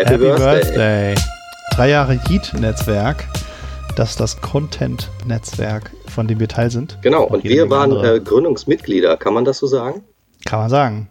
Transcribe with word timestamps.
Happy, 0.00 0.12
Happy 0.12 0.24
Birthday. 0.24 0.60
Birthday. 0.62 1.14
Drei 1.76 1.90
Jahre 1.90 2.18
Yeet-Netzwerk. 2.30 3.26
Das 3.96 4.10
ist 4.10 4.20
das 4.20 4.40
Content-Netzwerk, 4.40 5.90
von 6.06 6.26
dem 6.26 6.40
wir 6.40 6.48
Teil 6.48 6.70
sind. 6.70 6.96
Genau, 7.02 7.24
und 7.24 7.44
wir 7.44 7.68
waren 7.68 7.92
äh, 8.02 8.18
Gründungsmitglieder, 8.18 9.18
kann 9.18 9.34
man 9.34 9.44
das 9.44 9.58
so 9.58 9.66
sagen? 9.66 10.02
Kann 10.46 10.60
man 10.60 10.70
sagen. 10.70 11.08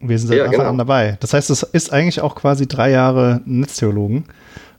Wir 0.00 0.18
sind 0.18 0.28
seit 0.28 0.38
Ja, 0.38 0.44
Anfang 0.44 0.60
genau. 0.60 0.70
an 0.70 0.78
dabei. 0.78 1.18
Das 1.20 1.34
heißt, 1.34 1.50
es 1.50 1.62
ist 1.62 1.92
eigentlich 1.92 2.22
auch 2.22 2.34
quasi 2.34 2.66
drei 2.66 2.90
Jahre 2.90 3.42
Netztheologen, 3.44 4.24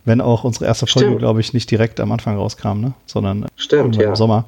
wenn 0.04 0.20
auch 0.20 0.44
unsere 0.46 0.66
erste 0.66 0.88
Folge, 0.88 1.16
glaube 1.18 1.40
ich, 1.40 1.54
nicht 1.54 1.70
direkt 1.70 2.00
am 2.00 2.12
Anfang 2.12 2.36
rauskam, 2.36 2.80
ne? 2.82 2.94
sondern 3.06 3.46
Stimmt, 3.56 3.98
ja. 3.98 4.10
im 4.10 4.16
Sommer. 4.16 4.46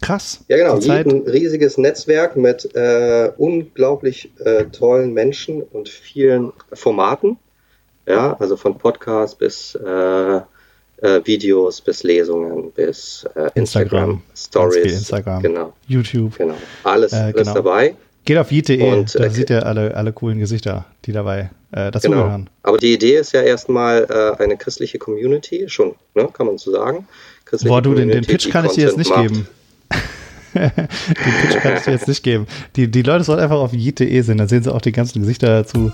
Krass. 0.00 0.44
Ja, 0.46 0.58
genau. 0.58 0.78
Ein 0.92 1.22
riesiges 1.26 1.76
Netzwerk 1.76 2.36
mit 2.36 2.72
äh, 2.76 3.32
unglaublich 3.36 4.30
äh, 4.44 4.66
tollen 4.66 5.12
Menschen 5.12 5.62
und 5.62 5.88
vielen 5.88 6.52
Formaten. 6.72 7.36
Ja, 8.06 8.34
also 8.38 8.56
von 8.56 8.78
Podcasts 8.78 9.36
bis 9.36 9.74
äh, 9.74 10.36
äh, 10.36 11.20
Videos, 11.24 11.80
bis 11.80 12.02
Lesungen, 12.04 12.70
bis 12.72 13.26
äh, 13.34 13.50
Instagram. 13.54 13.56
Instagram, 13.56 14.22
Stories. 14.36 14.92
Instagram. 14.92 15.42
Genau, 15.42 15.72
YouTube. 15.88 16.36
genau. 16.38 16.54
Alles, 16.84 17.12
Äh, 17.12 17.16
alles 17.16 17.34
genau. 17.34 17.54
dabei. 17.54 17.94
Geht 18.24 18.38
auf 18.38 18.50
yeet.de, 18.50 18.80
Und, 18.82 19.14
da 19.14 19.24
äh, 19.24 19.30
seht 19.30 19.50
ihr 19.50 19.64
alle, 19.66 19.94
alle 19.96 20.12
coolen 20.12 20.38
Gesichter, 20.38 20.84
die 21.04 21.12
dabei 21.12 21.50
äh, 21.72 21.76
Genau. 21.76 21.90
dazugehören. 21.90 22.50
Aber 22.62 22.78
die 22.78 22.92
Idee 22.94 23.16
ist 23.18 23.32
ja 23.32 23.42
erstmal 23.42 24.06
eine 24.38 24.56
christliche 24.56 24.98
Community, 24.98 25.68
schon, 25.68 25.94
ne, 26.14 26.28
kann 26.32 26.46
man 26.46 26.58
so 26.58 26.72
sagen. 26.72 27.06
Christliche 27.44 27.68
Boah, 27.72 27.82
du, 27.82 27.94
den, 27.94 28.08
den 28.08 28.24
Pitch 28.24 28.50
kann 28.50 28.64
ich 28.66 28.72
dir 28.72 28.86
jetzt 28.86 28.96
nicht 28.96 29.10
macht. 29.10 29.22
geben. 29.22 29.48
den 30.54 30.70
Pitch 30.72 31.56
kann 31.60 31.76
ich 31.76 31.82
dir 31.82 31.92
jetzt 31.92 32.08
nicht 32.08 32.22
geben. 32.22 32.46
Die, 32.76 32.90
die 32.90 33.02
Leute 33.02 33.24
sollen 33.24 33.38
einfach 33.40 33.58
auf 33.58 33.72
yeet.de 33.72 34.20
sehen, 34.22 34.38
dann 34.38 34.48
sehen 34.48 34.62
sie 34.62 34.74
auch 34.74 34.80
die 34.80 34.92
ganzen 34.92 35.20
Gesichter 35.20 35.48
dazu. 35.48 35.92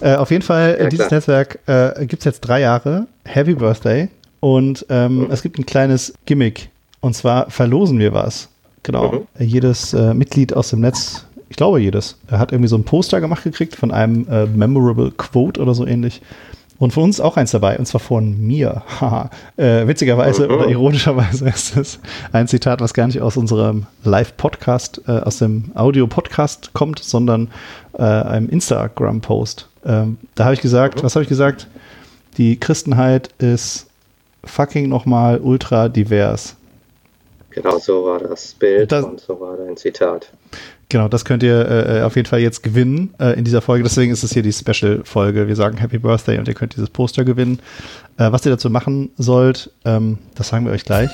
Äh, 0.00 0.14
auf 0.16 0.30
jeden 0.30 0.42
Fall, 0.42 0.76
Ja, 0.78 0.86
äh, 0.86 0.88
dieses 0.88 1.08
klar. 1.08 1.18
Netzwerk 1.18 1.58
äh, 1.66 2.06
gibt 2.06 2.20
es 2.20 2.24
jetzt 2.24 2.40
drei 2.40 2.60
Jahre. 2.60 3.06
Happy 3.24 3.54
Birthday. 3.54 4.08
Und 4.40 4.86
ähm, 4.88 5.24
Mhm. 5.24 5.30
es 5.30 5.42
gibt 5.42 5.58
ein 5.58 5.66
kleines 5.66 6.14
Gimmick. 6.26 6.70
Und 7.00 7.14
zwar 7.14 7.50
verlosen 7.50 7.98
wir 7.98 8.12
was. 8.12 8.48
Genau. 8.82 9.26
Mhm. 9.38 9.44
Jedes 9.44 9.92
äh, 9.92 10.14
Mitglied 10.14 10.54
aus 10.54 10.70
dem 10.70 10.80
Netz, 10.80 11.26
ich 11.50 11.56
glaube 11.56 11.80
jedes, 11.80 12.16
hat 12.30 12.52
irgendwie 12.52 12.68
so 12.68 12.76
ein 12.76 12.84
Poster 12.84 13.20
gemacht 13.20 13.44
gekriegt 13.44 13.76
von 13.76 13.90
einem 13.90 14.26
äh, 14.30 14.46
Memorable 14.46 15.10
Quote 15.10 15.60
oder 15.60 15.74
so 15.74 15.86
ähnlich. 15.86 16.22
Und 16.80 16.94
von 16.94 17.02
uns 17.04 17.20
auch 17.20 17.36
eins 17.36 17.50
dabei, 17.50 17.78
und 17.78 17.84
zwar 17.86 18.00
von 18.00 18.40
mir. 18.40 18.82
Äh, 19.56 19.86
witzigerweise 19.86 20.48
oder 20.48 20.66
ironischerweise 20.68 21.46
ist 21.54 21.76
es 21.76 21.98
ein 22.32 22.48
Zitat, 22.48 22.80
was 22.80 22.94
gar 22.94 23.06
nicht 23.06 23.20
aus 23.20 23.36
unserem 23.36 23.86
Live-Podcast, 24.04 25.02
äh, 25.06 25.12
aus 25.12 25.38
dem 25.38 25.70
Audio-Podcast 25.74 26.72
kommt, 26.72 27.00
sondern 27.00 27.50
äh, 27.92 28.02
einem 28.02 28.48
Instagram-Post. 28.48 29.68
Ähm, 29.84 30.16
da 30.34 30.44
habe 30.44 30.54
ich 30.54 30.62
gesagt, 30.62 31.02
was 31.02 31.14
habe 31.14 31.22
ich 31.24 31.28
gesagt? 31.28 31.66
Die 32.38 32.58
Christenheit 32.58 33.28
ist 33.38 33.86
fucking 34.44 34.88
nochmal 34.88 35.38
ultra 35.42 35.90
divers. 35.90 36.56
Genau, 37.50 37.78
so 37.78 38.04
war 38.04 38.20
das 38.20 38.54
Bild 38.54 38.90
Das- 38.90 39.04
und 39.04 39.20
so 39.20 39.38
war 39.38 39.58
dein 39.58 39.76
Zitat. 39.76 40.32
Genau, 40.90 41.06
das 41.06 41.24
könnt 41.24 41.44
ihr 41.44 41.70
äh, 41.70 42.02
auf 42.02 42.16
jeden 42.16 42.26
Fall 42.26 42.40
jetzt 42.40 42.64
gewinnen 42.64 43.14
äh, 43.20 43.38
in 43.38 43.44
dieser 43.44 43.60
Folge. 43.60 43.84
Deswegen 43.84 44.12
ist 44.12 44.24
es 44.24 44.32
hier 44.32 44.42
die 44.42 44.52
Special-Folge. 44.52 45.46
Wir 45.46 45.54
sagen 45.54 45.76
Happy 45.78 45.98
Birthday 45.98 46.36
und 46.36 46.48
ihr 46.48 46.54
könnt 46.54 46.74
dieses 46.74 46.90
Poster 46.90 47.24
gewinnen. 47.24 47.60
Äh, 48.18 48.32
was 48.32 48.44
ihr 48.44 48.50
dazu 48.50 48.70
machen 48.70 49.10
sollt, 49.16 49.70
ähm, 49.84 50.18
das 50.34 50.48
sagen 50.48 50.66
wir 50.66 50.72
euch 50.72 50.84
gleich. 50.84 51.08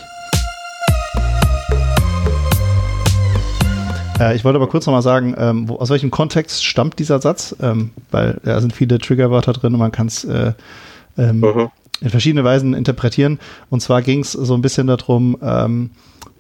Äh, 4.19 4.35
ich 4.35 4.47
wollte 4.47 4.57
aber 4.57 4.69
kurz 4.69 4.87
nochmal 4.87 5.03
sagen, 5.03 5.35
ähm, 5.37 5.69
wo, 5.69 5.77
aus 5.77 5.91
welchem 5.91 6.11
Kontext 6.11 6.65
stammt 6.65 6.99
dieser 6.99 7.21
Satz? 7.21 7.55
Ähm, 7.61 7.91
weil 8.11 8.41
da 8.45 8.63
sind 8.63 8.73
viele 8.73 8.99
Triggerwörter 8.99 9.53
drin 9.53 9.75
und 9.75 9.79
man 9.79 9.93
kann 9.93 10.07
es 10.07 10.25
äh, 10.25 10.55
ähm, 11.19 11.41
Mhm. 11.41 11.69
In 12.01 12.11
verschiedene 12.11 12.45
Weisen 12.45 12.75
interpretieren. 12.75 13.39
Und 13.71 13.81
zwar 13.81 14.03
ging 14.03 14.21
es 14.21 14.33
so 14.33 14.55
ein 14.55 14.63
bisschen 14.63 14.87
darum, 14.87 15.37
ähm, 15.43 15.91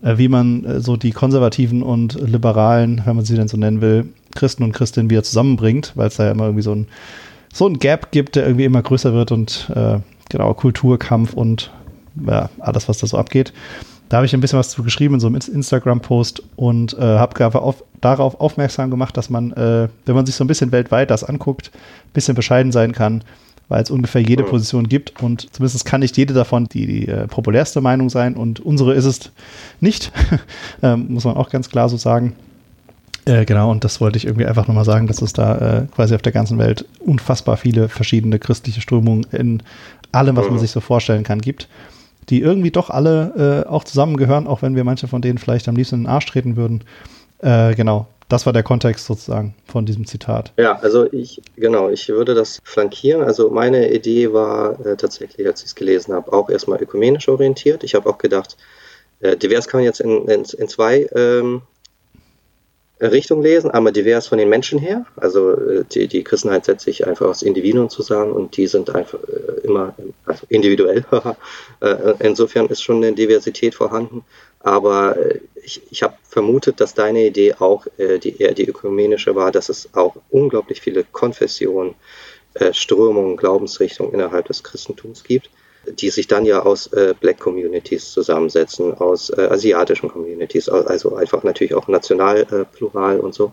äh, 0.02 0.18
wie 0.18 0.28
man 0.28 0.64
äh, 0.64 0.80
so 0.80 0.96
die 0.96 1.12
konservativen 1.12 1.82
und 1.82 2.14
liberalen, 2.14 3.02
wenn 3.04 3.16
man 3.16 3.24
sie 3.24 3.36
denn 3.36 3.48
so 3.48 3.56
nennen 3.56 3.80
will, 3.80 4.08
Christen 4.34 4.62
und 4.62 4.72
Christinnen 4.72 5.10
wieder 5.10 5.22
zusammenbringt, 5.22 5.92
weil 5.94 6.08
es 6.08 6.16
da 6.16 6.24
ja 6.24 6.30
immer 6.32 6.44
irgendwie 6.44 6.62
so 6.62 6.74
ein, 6.74 6.88
so 7.52 7.66
ein 7.66 7.78
Gap 7.78 8.10
gibt, 8.10 8.36
der 8.36 8.44
irgendwie 8.44 8.64
immer 8.66 8.82
größer 8.82 9.14
wird 9.14 9.32
und 9.32 9.70
äh, 9.74 9.98
genau, 10.28 10.52
Kulturkampf 10.54 11.32
und 11.32 11.70
ja, 12.26 12.50
alles, 12.58 12.88
was 12.88 12.98
da 12.98 13.06
so 13.06 13.16
abgeht. 13.16 13.52
Da 14.08 14.18
habe 14.18 14.26
ich 14.26 14.34
ein 14.34 14.40
bisschen 14.40 14.58
was 14.58 14.70
zu 14.70 14.82
geschrieben 14.82 15.14
in 15.14 15.20
so 15.20 15.26
einem 15.26 15.36
Ins- 15.36 15.48
Instagram-Post 15.48 16.42
und 16.54 16.94
äh, 16.94 17.00
habe 17.00 17.60
auf, 17.60 17.82
darauf 18.00 18.40
aufmerksam 18.40 18.90
gemacht, 18.90 19.16
dass 19.16 19.30
man, 19.30 19.52
äh, 19.52 19.88
wenn 20.04 20.14
man 20.14 20.26
sich 20.26 20.34
so 20.34 20.44
ein 20.44 20.46
bisschen 20.46 20.70
weltweit 20.70 21.10
das 21.10 21.24
anguckt, 21.24 21.70
ein 21.74 22.12
bisschen 22.12 22.34
bescheiden 22.34 22.70
sein 22.72 22.92
kann, 22.92 23.24
weil 23.68 23.82
es 23.82 23.90
ungefähr 23.90 24.22
jede. 24.22 24.44
Position 24.44 24.88
gibt 24.88 25.22
und 25.22 25.52
zumindest 25.52 25.84
kann 25.84 26.00
nicht 26.00 26.16
jede 26.16 26.34
davon 26.34 26.66
die, 26.66 26.86
die 26.86 27.08
äh, 27.08 27.26
populärste 27.26 27.80
Meinung 27.80 28.10
sein 28.10 28.34
und 28.34 28.60
unsere 28.60 28.94
ist 28.94 29.04
es 29.04 29.32
nicht, 29.80 30.12
ähm, 30.82 31.06
muss 31.08 31.24
man 31.24 31.36
auch 31.36 31.50
ganz 31.50 31.68
klar 31.68 31.88
so 31.88 31.96
sagen. 31.96 32.34
Äh, 33.24 33.44
genau, 33.44 33.72
und 33.72 33.82
das 33.82 34.00
wollte 34.00 34.18
ich 34.18 34.24
irgendwie 34.24 34.46
einfach 34.46 34.68
nochmal 34.68 34.84
sagen, 34.84 35.08
dass 35.08 35.20
es 35.20 35.32
da 35.32 35.56
äh, 35.56 35.86
quasi 35.86 36.14
auf 36.14 36.22
der 36.22 36.32
ganzen 36.32 36.58
Welt 36.58 36.84
unfassbar 37.00 37.56
viele 37.56 37.88
verschiedene 37.88 38.38
christliche 38.38 38.80
Strömungen 38.80 39.26
in 39.32 39.62
allem, 40.12 40.36
was 40.36 40.48
man 40.48 40.60
sich 40.60 40.70
so 40.70 40.80
vorstellen 40.80 41.24
kann, 41.24 41.40
gibt, 41.40 41.68
die 42.28 42.40
irgendwie 42.40 42.70
doch 42.70 42.88
alle 42.88 43.64
äh, 43.66 43.68
auch 43.68 43.82
zusammengehören, 43.82 44.46
auch 44.46 44.62
wenn 44.62 44.76
wir 44.76 44.84
manche 44.84 45.08
von 45.08 45.22
denen 45.22 45.38
vielleicht 45.38 45.68
am 45.68 45.74
liebsten 45.74 45.96
in 45.96 46.00
den 46.02 46.10
Arsch 46.10 46.26
treten 46.26 46.56
würden. 46.56 46.84
Äh, 47.40 47.74
genau, 47.74 48.06
das 48.28 48.46
war 48.46 48.52
der 48.52 48.62
Kontext 48.62 49.06
sozusagen 49.06 49.54
von 49.66 49.86
diesem 49.86 50.06
Zitat. 50.06 50.52
Ja, 50.56 50.78
also 50.80 51.10
ich, 51.12 51.42
genau, 51.56 51.90
ich 51.90 52.08
würde 52.08 52.34
das 52.34 52.60
flankieren. 52.64 53.22
Also 53.22 53.50
meine 53.50 53.92
Idee 53.92 54.32
war 54.32 54.84
äh, 54.84 54.96
tatsächlich, 54.96 55.46
als 55.46 55.60
ich 55.60 55.66
es 55.66 55.74
gelesen 55.74 56.14
habe, 56.14 56.32
auch 56.32 56.50
erstmal 56.50 56.82
ökumenisch 56.82 57.28
orientiert. 57.28 57.84
Ich 57.84 57.94
habe 57.94 58.08
auch 58.08 58.18
gedacht, 58.18 58.56
äh, 59.20 59.36
divers 59.36 59.68
kann 59.68 59.78
man 59.78 59.84
jetzt 59.84 60.00
in, 60.00 60.28
in, 60.28 60.44
in 60.44 60.68
zwei 60.68 61.08
ähm, 61.14 61.62
Richtungen 63.00 63.42
lesen. 63.42 63.70
Einmal 63.70 63.92
divers 63.92 64.26
von 64.26 64.38
den 64.38 64.48
Menschen 64.48 64.78
her, 64.78 65.04
also 65.16 65.52
äh, 65.52 65.84
die, 65.84 66.08
die 66.08 66.24
Christenheit 66.24 66.64
setzt 66.64 66.84
sich 66.84 67.06
einfach 67.06 67.26
aus 67.26 67.42
Individuen 67.42 67.90
zusammen 67.90 68.32
und 68.32 68.56
die 68.56 68.66
sind 68.66 68.94
einfach 68.94 69.18
äh, 69.22 69.66
immer 69.66 69.94
also 70.24 70.46
individuell. 70.48 71.04
äh, 71.80 72.14
insofern 72.20 72.66
ist 72.66 72.82
schon 72.82 72.96
eine 72.96 73.12
Diversität 73.12 73.74
vorhanden. 73.74 74.24
Aber 74.60 75.16
äh, 75.16 75.40
ich, 75.66 75.82
ich 75.90 76.02
habe 76.02 76.14
vermutet, 76.22 76.80
dass 76.80 76.94
deine 76.94 77.26
Idee 77.26 77.54
auch 77.54 77.86
äh, 77.98 78.18
die, 78.18 78.40
eher 78.40 78.54
die 78.54 78.68
ökumenische 78.68 79.34
war, 79.34 79.50
dass 79.50 79.68
es 79.68 79.90
auch 79.94 80.16
unglaublich 80.30 80.80
viele 80.80 81.04
Konfessionen, 81.04 81.94
äh, 82.54 82.72
Strömungen, 82.72 83.36
Glaubensrichtungen 83.36 84.14
innerhalb 84.14 84.46
des 84.46 84.62
Christentums 84.62 85.24
gibt, 85.24 85.50
die 85.86 86.10
sich 86.10 86.28
dann 86.28 86.46
ja 86.46 86.62
aus 86.62 86.86
äh, 86.92 87.14
Black 87.18 87.40
Communities 87.40 88.12
zusammensetzen, 88.12 88.94
aus 88.94 89.30
äh, 89.30 89.42
asiatischen 89.42 90.08
Communities, 90.08 90.68
also 90.68 91.16
einfach 91.16 91.42
natürlich 91.42 91.74
auch 91.74 91.88
national 91.88 92.42
äh, 92.42 92.64
plural 92.64 93.18
und 93.18 93.34
so. 93.34 93.52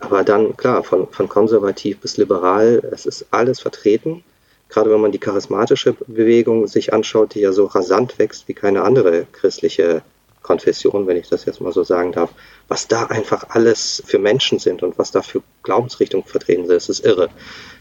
Aber 0.00 0.24
dann, 0.24 0.56
klar, 0.56 0.82
von, 0.82 1.08
von 1.08 1.28
konservativ 1.28 2.00
bis 2.00 2.16
liberal, 2.16 2.82
es 2.92 3.06
ist 3.06 3.26
alles 3.30 3.60
vertreten. 3.60 4.24
Gerade 4.68 4.90
wenn 4.90 5.00
man 5.00 5.12
die 5.12 5.18
charismatische 5.18 5.96
Bewegung 6.08 6.66
sich 6.66 6.92
anschaut, 6.92 7.34
die 7.34 7.40
ja 7.40 7.52
so 7.52 7.66
rasant 7.66 8.18
wächst 8.18 8.48
wie 8.48 8.54
keine 8.54 8.82
andere 8.82 9.26
christliche 9.30 10.02
Konfession, 10.46 11.06
wenn 11.08 11.16
ich 11.16 11.28
das 11.28 11.44
jetzt 11.44 11.60
mal 11.60 11.72
so 11.72 11.82
sagen 11.82 12.12
darf, 12.12 12.30
was 12.68 12.86
da 12.86 13.06
einfach 13.06 13.50
alles 13.50 14.02
für 14.06 14.20
Menschen 14.20 14.60
sind 14.60 14.82
und 14.84 14.96
was 14.96 15.10
da 15.10 15.20
für 15.20 15.42
Glaubensrichtungen 15.64 16.24
vertreten 16.24 16.66
sind, 16.66 16.76
das 16.76 16.88
ist 16.88 17.04
irre. 17.04 17.28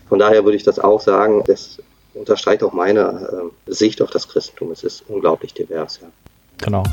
Von 0.10 0.18
daher 0.18 0.44
würde 0.44 0.58
ich 0.58 0.64
das 0.64 0.80
auch 0.80 1.00
sagen, 1.00 1.44
das 1.46 1.78
unterstreicht 2.16 2.64
auch 2.64 2.74
meine 2.74 3.30
ähm, 3.32 3.52
Sicht 3.68 4.02
auf 4.02 4.10
das 4.10 4.28
Christentum. 4.28 4.72
Es 4.72 4.84
ist 4.84 5.04
unglaublich 5.08 5.54
divers, 5.54 6.00
ja. 6.02 6.08
Genau. 6.64 6.84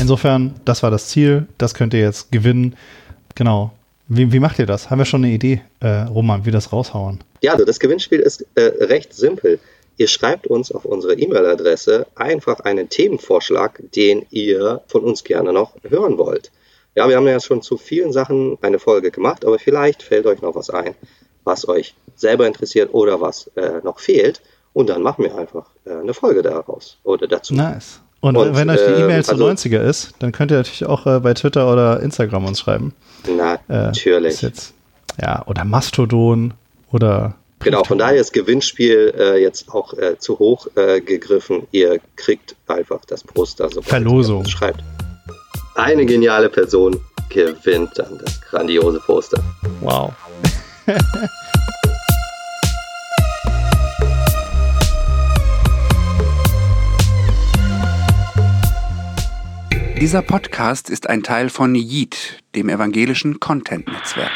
Insofern, 0.00 0.54
das 0.64 0.82
war 0.82 0.90
das 0.90 1.08
Ziel, 1.08 1.46
das 1.58 1.74
könnt 1.74 1.92
ihr 1.92 2.00
jetzt 2.00 2.32
gewinnen. 2.32 2.76
Genau. 3.34 3.72
Wie, 4.06 4.32
wie 4.32 4.40
macht 4.40 4.58
ihr 4.58 4.64
das? 4.64 4.88
Haben 4.88 5.00
wir 5.00 5.04
schon 5.04 5.22
eine 5.22 5.34
Idee, 5.34 5.60
äh, 5.80 6.04
Roman, 6.04 6.46
wie 6.46 6.50
das 6.50 6.72
raushauen? 6.72 7.20
Ja, 7.42 7.52
also 7.52 7.66
das 7.66 7.78
Gewinnspiel 7.78 8.20
ist 8.20 8.46
äh, 8.54 8.62
recht 8.84 9.12
simpel. 9.12 9.58
Ihr 9.98 10.06
schreibt 10.06 10.46
uns 10.46 10.70
auf 10.70 10.84
unsere 10.84 11.14
E-Mail-Adresse 11.14 12.06
einfach 12.14 12.60
einen 12.60 12.88
Themenvorschlag, 12.88 13.82
den 13.94 14.24
ihr 14.30 14.80
von 14.86 15.02
uns 15.02 15.24
gerne 15.24 15.52
noch 15.52 15.72
hören 15.82 16.18
wollt. 16.18 16.52
Ja, 16.94 17.08
wir 17.08 17.16
haben 17.16 17.26
ja 17.26 17.40
schon 17.40 17.62
zu 17.62 17.76
vielen 17.76 18.12
Sachen 18.12 18.58
eine 18.62 18.78
Folge 18.78 19.10
gemacht, 19.10 19.44
aber 19.44 19.58
vielleicht 19.58 20.04
fällt 20.04 20.26
euch 20.26 20.40
noch 20.40 20.54
was 20.54 20.70
ein, 20.70 20.94
was 21.42 21.68
euch 21.68 21.94
selber 22.14 22.46
interessiert 22.46 22.94
oder 22.94 23.20
was 23.20 23.48
äh, 23.56 23.80
noch 23.82 23.98
fehlt. 23.98 24.40
Und 24.72 24.88
dann 24.88 25.02
machen 25.02 25.24
wir 25.24 25.36
einfach 25.36 25.66
äh, 25.84 25.90
eine 25.90 26.14
Folge 26.14 26.42
daraus 26.42 26.98
oder 27.02 27.26
dazu. 27.26 27.54
Nice. 27.54 28.00
Und, 28.20 28.36
Und, 28.36 28.56
wenn 28.56 28.70
euch 28.70 28.78
die 28.78 28.92
ähm, 28.92 29.04
E-Mail 29.04 29.24
zu 29.24 29.32
also- 29.32 29.48
90er 29.48 29.80
ist, 29.80 30.12
dann 30.20 30.30
könnt 30.30 30.52
ihr 30.52 30.58
natürlich 30.58 30.86
auch 30.86 31.06
äh, 31.06 31.18
bei 31.18 31.34
Twitter 31.34 31.72
oder 31.72 32.00
Instagram 32.00 32.46
uns 32.46 32.60
schreiben. 32.60 32.94
Äh, 33.26 33.58
Natürlich. 33.68 34.34
ist 34.34 34.42
jetzt, 34.42 34.74
ja, 35.20 35.44
oder 35.46 35.64
Mastodon 35.64 36.54
oder 36.92 37.34
Genau, 37.60 37.82
von 37.82 37.98
daher 37.98 38.20
ist 38.20 38.32
Gewinnspiel 38.32 39.12
äh, 39.18 39.42
jetzt 39.42 39.68
auch 39.74 39.92
äh, 39.94 40.16
zu 40.18 40.38
hoch 40.38 40.68
äh, 40.76 41.00
gegriffen. 41.00 41.66
Ihr 41.72 41.98
kriegt 42.16 42.54
einfach 42.68 43.04
das 43.04 43.24
Poster, 43.24 43.68
sobald 43.68 43.86
Verlosung. 43.86 44.44
ihr 44.44 44.50
schreibt. 44.50 44.84
Eine 45.74 46.06
geniale 46.06 46.48
Person 46.48 47.00
gewinnt 47.28 47.90
dann 47.96 48.18
das 48.24 48.40
grandiose 48.42 49.00
Poster. 49.00 49.42
Wow. 49.80 50.12
Dieser 60.00 60.22
Podcast 60.22 60.90
ist 60.90 61.08
ein 61.08 61.24
Teil 61.24 61.48
von 61.50 61.74
Yeet, 61.74 62.40
dem 62.54 62.68
evangelischen 62.68 63.40
Content-Netzwerk. 63.40 64.30